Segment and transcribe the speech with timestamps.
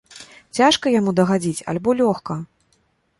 [0.59, 2.39] Цяжка яму дагадзіць альбо лёгка?